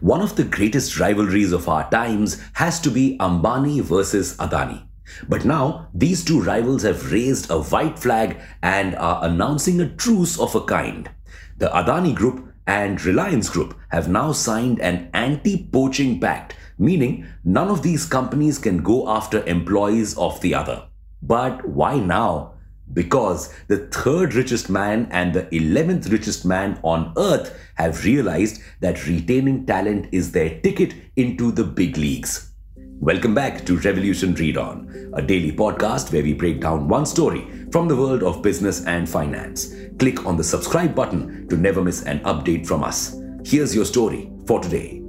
One 0.00 0.22
of 0.22 0.36
the 0.36 0.44
greatest 0.44 0.98
rivalries 0.98 1.52
of 1.52 1.68
our 1.68 1.88
times 1.90 2.42
has 2.54 2.80
to 2.80 2.90
be 2.90 3.18
Ambani 3.18 3.82
versus 3.82 4.34
Adani. 4.38 4.84
But 5.28 5.44
now, 5.44 5.88
these 5.92 6.24
two 6.24 6.40
rivals 6.40 6.84
have 6.84 7.12
raised 7.12 7.50
a 7.50 7.60
white 7.60 7.98
flag 7.98 8.40
and 8.62 8.96
are 8.96 9.22
announcing 9.22 9.78
a 9.78 9.88
truce 9.88 10.40
of 10.40 10.54
a 10.54 10.62
kind. 10.62 11.10
The 11.58 11.68
Adani 11.68 12.14
Group 12.14 12.50
and 12.66 13.04
Reliance 13.04 13.50
Group 13.50 13.74
have 13.90 14.08
now 14.08 14.32
signed 14.32 14.80
an 14.80 15.10
anti 15.12 15.66
poaching 15.66 16.18
pact, 16.18 16.54
meaning 16.78 17.26
none 17.44 17.68
of 17.68 17.82
these 17.82 18.06
companies 18.06 18.58
can 18.58 18.82
go 18.82 19.06
after 19.06 19.44
employees 19.44 20.16
of 20.16 20.40
the 20.40 20.54
other. 20.54 20.84
But 21.20 21.68
why 21.68 21.98
now? 21.98 22.54
Because 22.92 23.54
the 23.68 23.86
third 23.88 24.34
richest 24.34 24.68
man 24.68 25.06
and 25.12 25.32
the 25.32 25.42
11th 25.44 26.10
richest 26.10 26.44
man 26.44 26.80
on 26.82 27.12
earth 27.16 27.56
have 27.76 28.04
realized 28.04 28.60
that 28.80 29.06
retaining 29.06 29.64
talent 29.64 30.08
is 30.12 30.32
their 30.32 30.60
ticket 30.60 30.94
into 31.16 31.52
the 31.52 31.64
big 31.64 31.96
leagues. 31.96 32.52
Welcome 32.76 33.34
back 33.34 33.64
to 33.64 33.78
Revolution 33.78 34.34
Read 34.34 34.58
On, 34.58 35.10
a 35.14 35.22
daily 35.22 35.52
podcast 35.52 36.12
where 36.12 36.22
we 36.22 36.34
break 36.34 36.60
down 36.60 36.88
one 36.88 37.06
story 37.06 37.48
from 37.70 37.88
the 37.88 37.96
world 37.96 38.22
of 38.22 38.42
business 38.42 38.84
and 38.84 39.08
finance. 39.08 39.72
Click 39.98 40.26
on 40.26 40.36
the 40.36 40.44
subscribe 40.44 40.94
button 40.94 41.48
to 41.48 41.56
never 41.56 41.82
miss 41.82 42.02
an 42.02 42.18
update 42.20 42.66
from 42.66 42.84
us. 42.84 43.16
Here's 43.44 43.74
your 43.74 43.86
story 43.86 44.30
for 44.46 44.60
today. 44.60 45.00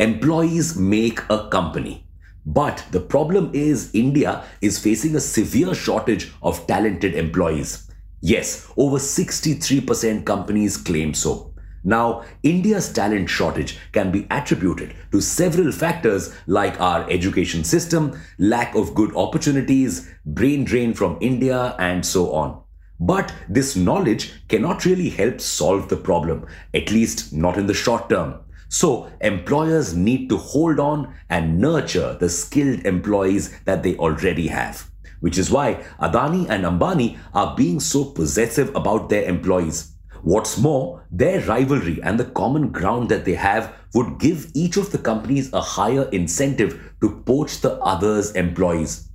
Employees 0.00 0.76
make 0.76 1.20
a 1.28 1.48
company. 1.50 2.07
But 2.48 2.82
the 2.92 3.00
problem 3.00 3.50
is, 3.52 3.90
India 3.92 4.42
is 4.62 4.78
facing 4.78 5.14
a 5.14 5.20
severe 5.20 5.74
shortage 5.74 6.32
of 6.42 6.66
talented 6.66 7.14
employees. 7.14 7.90
Yes, 8.22 8.72
over 8.78 8.96
63% 8.96 10.24
companies 10.24 10.78
claim 10.78 11.12
so. 11.12 11.52
Now, 11.84 12.24
India's 12.42 12.90
talent 12.90 13.28
shortage 13.28 13.76
can 13.92 14.10
be 14.10 14.26
attributed 14.30 14.94
to 15.12 15.20
several 15.20 15.70
factors 15.70 16.34
like 16.46 16.80
our 16.80 17.08
education 17.10 17.64
system, 17.64 18.18
lack 18.38 18.74
of 18.74 18.94
good 18.94 19.14
opportunities, 19.14 20.10
brain 20.24 20.64
drain 20.64 20.94
from 20.94 21.18
India, 21.20 21.76
and 21.78 22.04
so 22.04 22.32
on. 22.32 22.62
But 22.98 23.30
this 23.50 23.76
knowledge 23.76 24.32
cannot 24.48 24.86
really 24.86 25.10
help 25.10 25.42
solve 25.42 25.90
the 25.90 25.98
problem, 25.98 26.46
at 26.72 26.90
least 26.90 27.30
not 27.30 27.58
in 27.58 27.66
the 27.66 27.74
short 27.74 28.08
term. 28.08 28.40
So, 28.68 29.10
employers 29.20 29.96
need 29.96 30.28
to 30.28 30.36
hold 30.36 30.78
on 30.78 31.14
and 31.30 31.58
nurture 31.58 32.16
the 32.20 32.28
skilled 32.28 32.84
employees 32.84 33.58
that 33.64 33.82
they 33.82 33.96
already 33.96 34.48
have. 34.48 34.90
Which 35.20 35.38
is 35.38 35.50
why 35.50 35.84
Adani 36.00 36.48
and 36.48 36.64
Ambani 36.64 37.18
are 37.34 37.56
being 37.56 37.80
so 37.80 38.04
possessive 38.04 38.74
about 38.76 39.08
their 39.08 39.24
employees. 39.24 39.92
What's 40.22 40.58
more, 40.58 41.04
their 41.10 41.40
rivalry 41.40 42.00
and 42.02 42.20
the 42.20 42.26
common 42.26 42.68
ground 42.70 43.08
that 43.08 43.24
they 43.24 43.34
have 43.34 43.74
would 43.94 44.18
give 44.18 44.50
each 44.54 44.76
of 44.76 44.92
the 44.92 44.98
companies 44.98 45.52
a 45.52 45.60
higher 45.60 46.08
incentive 46.12 46.94
to 47.00 47.22
poach 47.24 47.60
the 47.60 47.74
other's 47.78 48.32
employees. 48.32 49.08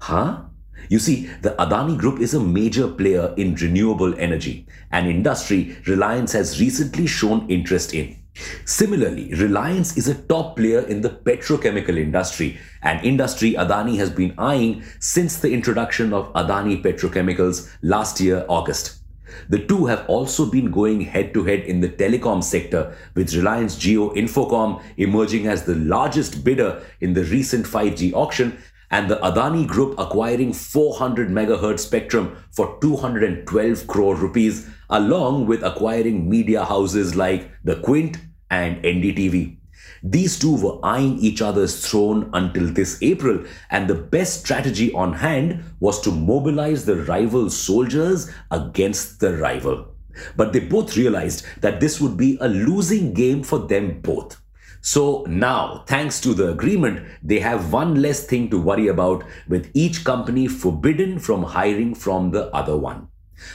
Huh? 0.00 0.42
You 0.88 0.98
see, 0.98 1.26
the 1.42 1.50
Adani 1.50 1.96
Group 1.96 2.20
is 2.20 2.34
a 2.34 2.40
major 2.40 2.88
player 2.88 3.32
in 3.36 3.54
renewable 3.54 4.18
energy, 4.18 4.66
an 4.90 5.06
industry 5.06 5.76
Reliance 5.86 6.32
has 6.32 6.58
recently 6.60 7.06
shown 7.06 7.48
interest 7.48 7.94
in. 7.94 8.19
Similarly, 8.64 9.34
Reliance 9.34 9.96
is 9.96 10.08
a 10.08 10.14
top 10.14 10.56
player 10.56 10.80
in 10.80 11.00
the 11.00 11.10
petrochemical 11.10 11.98
industry, 11.98 12.58
an 12.82 13.04
industry 13.04 13.54
Adani 13.54 13.96
has 13.98 14.10
been 14.10 14.34
eyeing 14.38 14.82
since 14.98 15.38
the 15.38 15.52
introduction 15.52 16.12
of 16.12 16.32
Adani 16.32 16.82
Petrochemicals 16.82 17.68
last 17.82 18.20
year, 18.20 18.44
August. 18.48 19.00
The 19.48 19.64
two 19.64 19.86
have 19.86 20.04
also 20.08 20.46
been 20.46 20.70
going 20.70 21.02
head 21.02 21.34
to 21.34 21.44
head 21.44 21.60
in 21.60 21.80
the 21.80 21.88
telecom 21.88 22.42
sector, 22.42 22.96
with 23.14 23.34
Reliance 23.34 23.76
Jio 23.76 24.14
Infocomm 24.16 24.82
emerging 24.96 25.46
as 25.46 25.64
the 25.64 25.76
largest 25.76 26.44
bidder 26.44 26.82
in 27.00 27.14
the 27.14 27.24
recent 27.24 27.66
5G 27.66 28.12
auction 28.12 28.58
and 28.90 29.08
the 29.08 29.16
Adani 29.16 29.66
Group 29.66 29.98
acquiring 29.98 30.52
400 30.52 31.28
megahertz 31.30 31.80
spectrum 31.80 32.36
for 32.50 32.76
212 32.80 33.86
crore 33.86 34.16
rupees, 34.16 34.68
along 34.88 35.46
with 35.46 35.62
acquiring 35.62 36.28
media 36.28 36.64
houses 36.64 37.14
like 37.14 37.50
The 37.62 37.76
Quint 37.76 38.18
and 38.50 38.82
NDTV. 38.82 39.56
These 40.02 40.38
two 40.38 40.56
were 40.56 40.78
eyeing 40.82 41.18
each 41.18 41.42
other's 41.42 41.86
throne 41.86 42.30
until 42.32 42.66
this 42.68 42.98
April, 43.02 43.44
and 43.70 43.86
the 43.86 43.94
best 43.94 44.40
strategy 44.40 44.92
on 44.92 45.12
hand 45.12 45.62
was 45.78 46.00
to 46.02 46.10
mobilize 46.10 46.84
the 46.84 46.96
rival 47.04 47.50
soldiers 47.50 48.30
against 48.50 49.20
the 49.20 49.36
rival. 49.36 49.88
But 50.36 50.52
they 50.52 50.60
both 50.60 50.96
realized 50.96 51.44
that 51.60 51.80
this 51.80 52.00
would 52.00 52.16
be 52.16 52.38
a 52.40 52.48
losing 52.48 53.12
game 53.12 53.42
for 53.42 53.58
them 53.58 54.00
both. 54.00 54.40
So 54.82 55.24
now, 55.28 55.84
thanks 55.86 56.20
to 56.22 56.32
the 56.32 56.50
agreement, 56.50 57.06
they 57.22 57.38
have 57.40 57.70
one 57.70 58.00
less 58.00 58.24
thing 58.24 58.48
to 58.48 58.60
worry 58.60 58.88
about, 58.88 59.24
with 59.48 59.70
each 59.74 60.04
company 60.04 60.46
forbidden 60.46 61.18
from 61.18 61.42
hiring 61.42 61.94
from 61.94 62.30
the 62.30 62.46
other 62.54 62.78
one. 62.78 63.08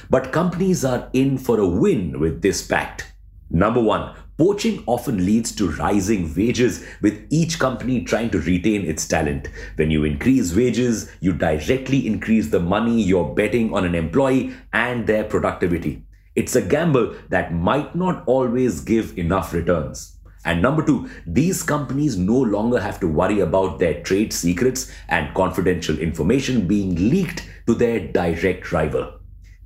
But 0.09 0.31
companies 0.31 0.85
are 0.85 1.09
in 1.13 1.39
for 1.39 1.59
a 1.59 1.67
win 1.67 2.19
with 2.19 2.43
this 2.43 2.65
pact. 2.65 3.13
Number 3.49 3.81
one, 3.81 4.15
Poaching 4.37 4.83
often 4.85 5.25
leads 5.25 5.55
to 5.55 5.71
rising 5.71 6.33
wages, 6.35 6.85
with 7.01 7.25
each 7.29 7.57
company 7.57 8.03
trying 8.03 8.29
to 8.31 8.41
retain 8.41 8.85
its 8.85 9.07
talent. 9.07 9.47
When 9.77 9.89
you 9.89 10.03
increase 10.03 10.53
wages, 10.53 11.09
you 11.21 11.31
directly 11.31 12.05
increase 12.05 12.49
the 12.49 12.59
money 12.59 13.01
you're 13.01 13.33
betting 13.33 13.73
on 13.73 13.85
an 13.85 13.95
employee 13.95 14.53
and 14.73 15.07
their 15.07 15.23
productivity. 15.23 16.03
It's 16.35 16.57
a 16.57 16.61
gamble 16.61 17.15
that 17.29 17.53
might 17.53 17.95
not 17.95 18.23
always 18.27 18.81
give 18.81 19.17
enough 19.17 19.53
returns. 19.53 20.17
And 20.43 20.61
number 20.61 20.85
two, 20.85 21.09
these 21.25 21.63
companies 21.63 22.17
no 22.17 22.37
longer 22.37 22.81
have 22.81 22.99
to 22.99 23.07
worry 23.07 23.39
about 23.39 23.79
their 23.79 24.03
trade 24.03 24.33
secrets 24.33 24.91
and 25.07 25.33
confidential 25.33 25.97
information 25.97 26.67
being 26.67 27.09
leaked 27.09 27.49
to 27.67 27.73
their 27.73 28.11
direct 28.11 28.73
rival. 28.73 29.13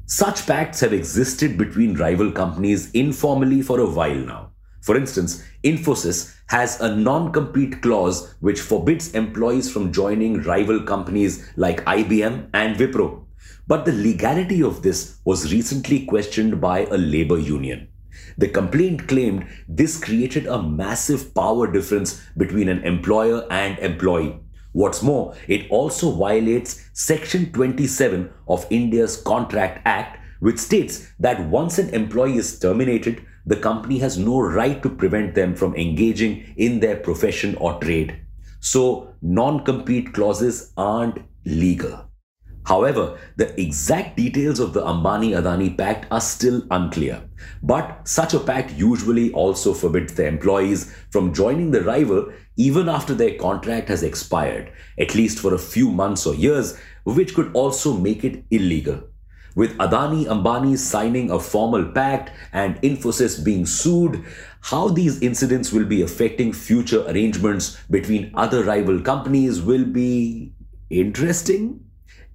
Such 0.06 0.46
pacts 0.46 0.80
have 0.82 0.94
existed 0.94 1.58
between 1.58 1.96
rival 1.96 2.32
companies 2.32 2.92
informally 2.92 3.64
for 3.64 3.80
a 3.80 3.90
while 3.90 4.16
now. 4.16 4.49
For 4.82 4.96
instance, 4.96 5.44
Infosys 5.64 6.36
has 6.48 6.80
a 6.82 6.96
non 6.96 7.32
compete 7.32 7.82
clause 7.82 8.34
which 8.40 8.62
forbids 8.62 9.14
employees 9.14 9.72
from 9.72 9.94
joining 9.94 10.42
rival 10.44 10.82
companies 10.84 11.52
like 11.56 11.86
IBM 11.86 12.50
and 12.54 12.76
Wipro. 12.78 13.26
But 13.68 13.86
the 13.86 13.92
legality 13.92 14.64
of 14.64 14.82
this 14.82 15.20
was 15.26 15.54
recently 15.54 16.06
questioned 16.06 16.60
by 16.60 16.86
a 16.86 16.98
labor 16.98 17.38
union. 17.38 17.88
The 18.38 18.48
complaint 18.48 19.08
claimed 19.08 19.46
this 19.68 20.00
created 20.00 20.48
a 20.48 20.64
massive 20.64 21.36
power 21.36 21.72
difference 21.72 22.22
between 22.38 22.70
an 22.70 22.84
employer 22.84 23.46
and 23.52 23.78
employee. 23.80 24.40
What's 24.72 25.02
more, 25.02 25.36
it 25.48 25.70
also 25.70 26.12
violates 26.12 26.90
Section 26.94 27.52
27 27.52 28.30
of 28.48 28.66
India's 28.70 29.18
Contract 29.18 29.82
Act, 29.86 30.19
which 30.40 30.58
states 30.58 31.12
that 31.20 31.50
once 31.50 31.78
an 31.78 31.90
employee 31.90 32.38
is 32.38 32.60
terminated, 32.60 33.26
the 33.46 33.56
company 33.56 34.00
has 34.00 34.18
no 34.18 34.40
right 34.40 34.82
to 34.84 34.90
prevent 34.90 35.36
them 35.36 35.56
from 35.56 35.76
engaging 35.76 36.54
in 36.58 36.80
their 36.80 36.98
profession 36.98 37.56
or 37.56 37.80
trade. 37.80 38.20
So, 38.60 39.16
non 39.22 39.64
compete 39.64 40.14
clauses 40.14 40.74
aren't 40.78 41.20
legal. 41.46 42.10
However, 42.66 43.18
the 43.36 43.60
exact 43.60 44.18
details 44.18 44.60
of 44.60 44.74
the 44.74 44.82
Ambani 44.82 45.32
Adani 45.32 45.76
pact 45.76 46.06
are 46.12 46.22
still 46.22 46.62
unclear. 46.70 47.24
But 47.64 48.08
such 48.08 48.36
a 48.36 48.40
pact 48.40 48.74
usually 48.74 49.32
also 49.32 49.74
forbids 49.74 50.14
the 50.14 50.28
employees 50.28 50.94
from 51.10 51.34
joining 51.34 51.72
the 51.72 51.82
rival 51.82 52.32
even 52.58 52.88
after 52.88 53.16
their 53.16 53.36
contract 53.36 53.88
has 53.88 54.04
expired, 54.04 54.72
at 55.00 55.16
least 55.16 55.40
for 55.40 55.54
a 55.56 55.58
few 55.58 55.90
months 55.90 56.28
or 56.28 56.36
years, 56.36 56.78
which 57.06 57.34
could 57.34 57.50
also 57.54 57.94
make 57.94 58.24
it 58.24 58.44
illegal. 58.52 59.09
With 59.60 59.78
Adani 59.78 60.26
Ambani 60.26 60.78
signing 60.78 61.32
a 61.32 61.38
formal 61.38 61.84
pact 61.84 62.32
and 62.54 62.82
Infosys 62.82 63.44
being 63.44 63.66
sued, 63.66 64.24
how 64.62 64.88
these 64.88 65.22
incidents 65.22 65.74
will 65.74 65.84
be 65.84 66.02
affecting 66.02 66.54
future 66.54 67.04
arrangements 67.10 67.78
between 67.90 68.32
other 68.36 68.64
rival 68.64 69.02
companies 69.02 69.62
will 69.62 69.84
be 69.84 70.54
interesting. 70.90 71.84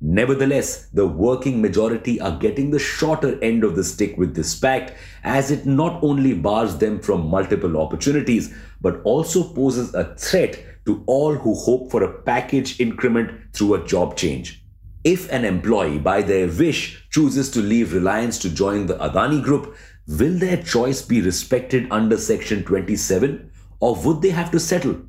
Nevertheless, 0.02 0.90
the 0.90 1.06
working 1.06 1.62
majority 1.62 2.20
are 2.20 2.36
getting 2.36 2.70
the 2.70 2.78
shorter 2.78 3.42
end 3.42 3.64
of 3.64 3.74
the 3.74 3.84
stick 3.84 4.18
with 4.18 4.34
this 4.34 4.54
pact, 4.60 4.92
as 5.22 5.50
it 5.50 5.64
not 5.64 6.04
only 6.04 6.34
bars 6.34 6.76
them 6.76 7.00
from 7.00 7.30
multiple 7.30 7.80
opportunities, 7.80 8.54
but 8.82 9.00
also 9.04 9.44
poses 9.54 9.94
a 9.94 10.14
threat 10.16 10.62
to 10.84 11.02
all 11.06 11.32
who 11.32 11.54
hope 11.54 11.90
for 11.90 12.02
a 12.02 12.22
package 12.24 12.78
increment 12.80 13.30
through 13.54 13.72
a 13.72 13.86
job 13.86 14.14
change. 14.14 14.63
If 15.04 15.30
an 15.30 15.44
employee, 15.44 15.98
by 15.98 16.22
their 16.22 16.48
wish, 16.48 17.06
chooses 17.10 17.50
to 17.50 17.60
leave 17.60 17.92
Reliance 17.92 18.38
to 18.38 18.48
join 18.48 18.86
the 18.86 18.94
Adani 18.94 19.42
Group, 19.42 19.76
will 20.08 20.38
their 20.38 20.62
choice 20.62 21.02
be 21.02 21.20
respected 21.20 21.86
under 21.90 22.16
Section 22.16 22.64
27 22.64 23.50
or 23.80 23.96
would 23.96 24.22
they 24.22 24.30
have 24.30 24.50
to 24.52 24.58
settle? 24.58 25.02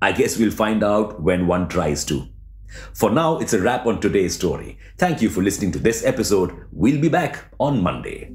I 0.00 0.12
guess 0.12 0.38
we'll 0.38 0.50
find 0.50 0.82
out 0.82 1.20
when 1.20 1.46
one 1.46 1.68
tries 1.68 2.02
to. 2.06 2.26
For 2.94 3.10
now, 3.10 3.38
it's 3.38 3.52
a 3.52 3.60
wrap 3.60 3.84
on 3.84 4.00
today's 4.00 4.34
story. 4.34 4.78
Thank 4.96 5.20
you 5.20 5.28
for 5.28 5.42
listening 5.42 5.72
to 5.72 5.78
this 5.78 6.02
episode. 6.04 6.52
We'll 6.72 7.00
be 7.00 7.10
back 7.10 7.44
on 7.60 7.82
Monday. 7.82 8.32